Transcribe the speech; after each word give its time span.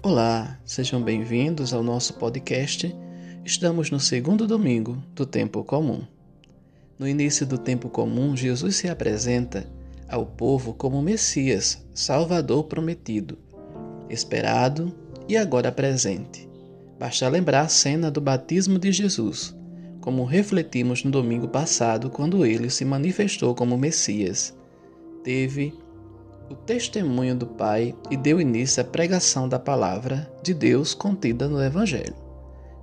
Olá, 0.00 0.60
sejam 0.64 1.02
bem-vindos 1.02 1.74
ao 1.74 1.82
nosso 1.82 2.14
podcast. 2.14 2.94
Estamos 3.44 3.90
no 3.90 3.98
segundo 3.98 4.46
domingo 4.46 5.02
do 5.12 5.26
tempo 5.26 5.64
comum. 5.64 6.02
No 6.96 7.08
início 7.08 7.44
do 7.44 7.58
tempo 7.58 7.88
comum, 7.88 8.36
Jesus 8.36 8.76
se 8.76 8.88
apresenta 8.88 9.68
ao 10.08 10.24
povo 10.24 10.72
como 10.72 11.02
Messias, 11.02 11.84
Salvador 11.92 12.64
prometido, 12.64 13.36
esperado 14.08 14.94
e 15.28 15.36
agora 15.36 15.72
presente. 15.72 16.48
Basta 16.96 17.28
lembrar 17.28 17.62
a 17.62 17.68
cena 17.68 18.08
do 18.08 18.20
batismo 18.20 18.78
de 18.78 18.92
Jesus, 18.92 19.52
como 20.00 20.24
refletimos 20.24 21.02
no 21.02 21.10
domingo 21.10 21.48
passado 21.48 22.08
quando 22.08 22.46
ele 22.46 22.70
se 22.70 22.84
manifestou 22.84 23.52
como 23.52 23.76
Messias. 23.76 24.56
Teve 25.24 25.74
o 26.50 26.54
testemunho 26.54 27.36
do 27.36 27.46
Pai 27.46 27.94
e 28.10 28.16
deu 28.16 28.40
início 28.40 28.80
à 28.80 28.84
pregação 28.84 29.48
da 29.48 29.58
palavra 29.58 30.30
de 30.42 30.54
Deus 30.54 30.94
contida 30.94 31.48
no 31.48 31.62
Evangelho. 31.62 32.14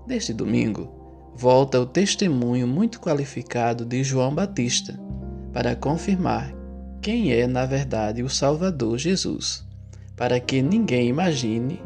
Neste 0.07 0.33
domingo, 0.33 0.89
volta 1.35 1.79
o 1.79 1.85
testemunho 1.85 2.67
muito 2.67 2.99
qualificado 2.99 3.83
de 3.83 4.03
João 4.03 4.33
Batista 4.33 4.99
para 5.51 5.75
confirmar 5.75 6.53
quem 7.01 7.31
é, 7.31 7.47
na 7.47 7.65
verdade, 7.65 8.23
o 8.23 8.29
Salvador 8.29 8.97
Jesus, 8.97 9.65
para 10.15 10.39
que 10.39 10.61
ninguém 10.61 11.09
imagine 11.09 11.81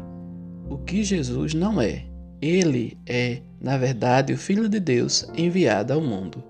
o 0.68 0.78
que 0.78 1.02
Jesus 1.02 1.54
não 1.54 1.80
é. 1.80 2.04
Ele 2.40 2.98
é, 3.06 3.42
na 3.60 3.76
verdade, 3.76 4.32
o 4.32 4.38
Filho 4.38 4.68
de 4.68 4.80
Deus 4.80 5.26
enviado 5.36 5.92
ao 5.92 6.00
mundo. 6.00 6.42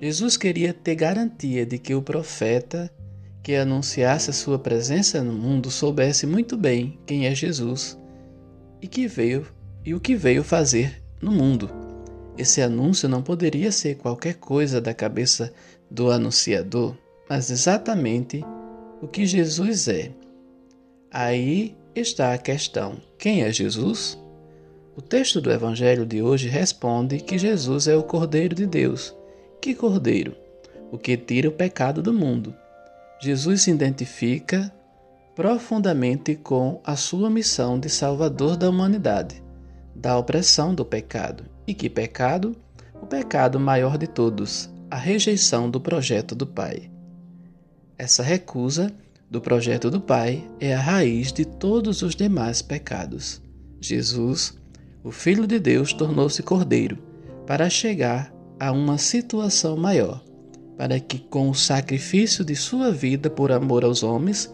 Jesus 0.00 0.36
queria 0.36 0.72
ter 0.72 0.94
garantia 0.94 1.66
de 1.66 1.78
que 1.78 1.94
o 1.94 2.02
profeta 2.02 2.90
que 3.48 3.56
anunciasse 3.56 4.28
a 4.28 4.32
sua 4.34 4.58
presença 4.58 5.24
no 5.24 5.32
mundo 5.32 5.70
soubesse 5.70 6.26
muito 6.26 6.54
bem 6.54 6.98
quem 7.06 7.26
é 7.26 7.34
Jesus 7.34 7.98
e 8.82 8.86
que 8.86 9.08
veio 9.08 9.46
e 9.82 9.94
o 9.94 10.00
que 10.00 10.14
veio 10.14 10.44
fazer 10.44 11.02
no 11.18 11.30
mundo. 11.30 11.70
Esse 12.36 12.60
anúncio 12.60 13.08
não 13.08 13.22
poderia 13.22 13.72
ser 13.72 13.94
qualquer 13.94 14.34
coisa 14.34 14.82
da 14.82 14.92
cabeça 14.92 15.50
do 15.90 16.10
anunciador, 16.10 16.94
mas 17.26 17.50
exatamente 17.50 18.44
o 19.00 19.08
que 19.08 19.24
Jesus 19.24 19.88
é. 19.88 20.10
Aí 21.10 21.74
está 21.94 22.34
a 22.34 22.38
questão: 22.38 22.98
quem 23.16 23.44
é 23.44 23.50
Jesus? 23.50 24.18
O 24.94 25.00
texto 25.00 25.40
do 25.40 25.50
Evangelho 25.50 26.04
de 26.04 26.20
hoje 26.20 26.48
responde 26.48 27.18
que 27.18 27.38
Jesus 27.38 27.88
é 27.88 27.96
o 27.96 28.02
Cordeiro 28.02 28.54
de 28.54 28.66
Deus. 28.66 29.16
Que 29.58 29.74
Cordeiro? 29.74 30.36
O 30.92 30.98
que 30.98 31.16
tira 31.16 31.48
o 31.48 31.52
pecado 31.52 32.02
do 32.02 32.12
mundo. 32.12 32.54
Jesus 33.20 33.62
se 33.62 33.70
identifica 33.72 34.72
profundamente 35.34 36.36
com 36.36 36.80
a 36.84 36.94
sua 36.94 37.28
missão 37.28 37.78
de 37.78 37.88
salvador 37.88 38.56
da 38.56 38.70
humanidade, 38.70 39.42
da 39.94 40.16
opressão 40.16 40.72
do 40.72 40.84
pecado. 40.84 41.44
E 41.66 41.74
que 41.74 41.90
pecado? 41.90 42.56
O 43.02 43.06
pecado 43.06 43.58
maior 43.58 43.98
de 43.98 44.06
todos, 44.06 44.70
a 44.88 44.96
rejeição 44.96 45.68
do 45.68 45.80
projeto 45.80 46.34
do 46.34 46.46
Pai. 46.46 46.90
Essa 47.96 48.22
recusa 48.22 48.92
do 49.28 49.40
projeto 49.40 49.90
do 49.90 50.00
Pai 50.00 50.48
é 50.60 50.74
a 50.74 50.80
raiz 50.80 51.32
de 51.32 51.44
todos 51.44 52.02
os 52.02 52.14
demais 52.14 52.62
pecados. 52.62 53.42
Jesus, 53.80 54.56
o 55.02 55.10
Filho 55.10 55.46
de 55.46 55.58
Deus, 55.58 55.92
tornou-se 55.92 56.42
cordeiro 56.42 56.98
para 57.46 57.68
chegar 57.68 58.32
a 58.60 58.70
uma 58.70 58.96
situação 58.96 59.76
maior 59.76 60.27
para 60.78 61.00
que, 61.00 61.18
com 61.18 61.50
o 61.50 61.54
sacrifício 61.54 62.44
de 62.44 62.54
sua 62.54 62.92
vida 62.92 63.28
por 63.28 63.50
amor 63.50 63.84
aos 63.84 64.04
homens, 64.04 64.48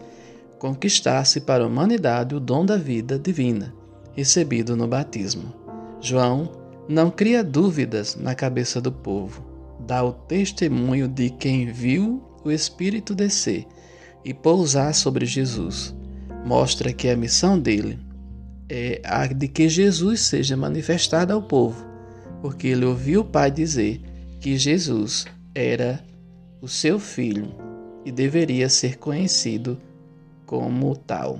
conquistasse 0.57 1.39
para 1.39 1.63
a 1.63 1.67
humanidade 1.67 2.33
o 2.33 2.39
dom 2.39 2.65
da 2.65 2.77
vida 2.77 3.19
divina, 3.19 3.71
recebido 4.13 4.75
no 4.75 4.87
batismo. 4.87 5.53
João 6.01 6.51
não 6.89 7.11
cria 7.11 7.43
dúvidas 7.43 8.15
na 8.15 8.33
cabeça 8.33 8.81
do 8.81 8.91
povo, 8.91 9.45
dá 9.79 10.03
o 10.03 10.11
testemunho 10.11 11.07
de 11.07 11.29
quem 11.29 11.71
viu 11.71 12.23
o 12.43 12.49
Espírito 12.49 13.13
descer 13.13 13.67
e 14.23 14.33
pousar 14.33 14.95
sobre 14.95 15.27
Jesus. 15.27 15.95
Mostra 16.43 16.91
que 16.91 17.07
a 17.07 17.15
missão 17.15 17.59
dele 17.59 17.99
é 18.67 18.99
a 19.03 19.27
de 19.27 19.47
que 19.47 19.69
Jesus 19.69 20.21
seja 20.21 20.57
manifestado 20.57 21.33
ao 21.33 21.43
povo, 21.43 21.85
porque 22.41 22.67
ele 22.67 22.85
ouviu 22.85 23.21
o 23.21 23.25
Pai 23.25 23.51
dizer 23.51 24.01
que 24.39 24.57
Jesus 24.57 25.25
era 25.53 26.03
o 26.65 26.67
seu 26.67 26.97
filho 26.97 27.53
e 28.03 28.11
deveria 28.11 28.67
ser 28.69 28.97
conhecido 28.97 29.79
como 30.47 30.95
tal. 30.95 31.39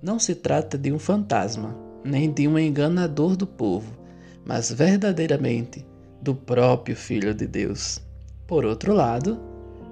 Não 0.00 0.16
se 0.16 0.32
trata 0.32 0.78
de 0.78 0.92
um 0.92 0.98
fantasma, 0.98 1.76
nem 2.04 2.30
de 2.30 2.46
um 2.46 2.56
enganador 2.56 3.34
do 3.36 3.48
povo, 3.48 3.98
mas 4.46 4.70
verdadeiramente 4.70 5.84
do 6.22 6.36
próprio 6.36 6.94
Filho 6.94 7.34
de 7.34 7.48
Deus. 7.48 8.00
Por 8.46 8.64
outro 8.64 8.94
lado, 8.94 9.40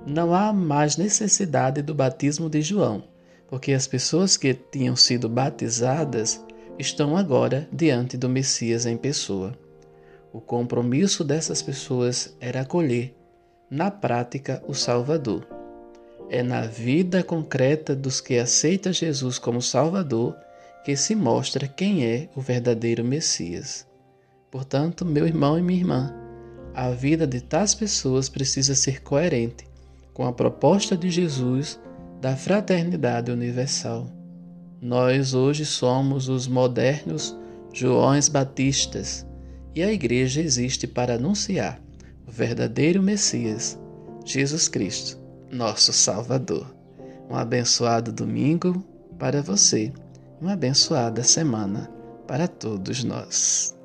não 0.06 0.32
há 0.32 0.52
mais 0.52 0.96
necessidade 0.96 1.82
do 1.82 1.92
batismo 1.92 2.48
de 2.48 2.62
João, 2.62 3.02
porque 3.48 3.72
as 3.72 3.88
pessoas 3.88 4.36
que 4.36 4.54
tinham 4.54 4.94
sido 4.94 5.28
batizadas 5.28 6.40
estão 6.78 7.16
agora 7.16 7.68
diante 7.72 8.16
do 8.16 8.28
Messias 8.28 8.86
em 8.86 8.96
pessoa. 8.96 9.58
O 10.32 10.40
compromisso 10.40 11.24
dessas 11.24 11.60
pessoas 11.62 12.36
era 12.40 12.60
acolher 12.60 13.12
na 13.70 13.90
prática 13.90 14.62
o 14.66 14.74
Salvador. 14.74 15.46
É 16.28 16.42
na 16.42 16.62
vida 16.62 17.22
concreta 17.22 17.94
dos 17.94 18.20
que 18.20 18.38
aceitam 18.38 18.92
Jesus 18.92 19.38
como 19.38 19.60
Salvador 19.62 20.36
que 20.84 20.96
se 20.96 21.14
mostra 21.14 21.66
quem 21.66 22.04
é 22.04 22.28
o 22.36 22.40
verdadeiro 22.40 23.04
Messias. 23.04 23.86
Portanto, 24.50 25.04
meu 25.04 25.26
irmão 25.26 25.58
e 25.58 25.62
minha 25.62 25.80
irmã, 25.80 26.14
a 26.74 26.90
vida 26.90 27.26
de 27.26 27.40
tais 27.40 27.74
pessoas 27.74 28.28
precisa 28.28 28.74
ser 28.74 29.02
coerente 29.02 29.66
com 30.14 30.26
a 30.26 30.32
proposta 30.32 30.96
de 30.96 31.10
Jesus 31.10 31.80
da 32.20 32.36
fraternidade 32.36 33.32
universal. 33.32 34.06
Nós 34.80 35.34
hoje 35.34 35.64
somos 35.64 36.28
os 36.28 36.46
modernos 36.46 37.36
Joões 37.72 38.28
Batistas 38.28 39.26
e 39.74 39.82
a 39.82 39.92
Igreja 39.92 40.40
existe 40.40 40.86
para 40.86 41.14
anunciar 41.14 41.85
o 42.26 42.30
verdadeiro 42.30 43.02
Messias, 43.02 43.78
Jesus 44.24 44.68
Cristo, 44.68 45.18
nosso 45.50 45.92
Salvador. 45.92 46.74
Um 47.30 47.36
abençoado 47.36 48.12
domingo 48.12 48.84
para 49.18 49.42
você, 49.42 49.92
uma 50.40 50.52
abençoada 50.52 51.22
semana 51.22 51.90
para 52.26 52.48
todos 52.48 53.04
nós. 53.04 53.75